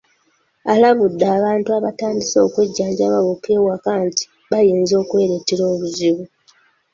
Alabudde 0.71 1.25
abantu 1.37 1.69
abatandise 1.77 2.37
okwejjanjaba 2.45 3.17
bokka 3.25 3.49
ewaka 3.57 3.91
nti 4.05 4.23
bayinza 4.51 4.93
okwereetera 5.03 5.63
obuzibu. 5.73 6.23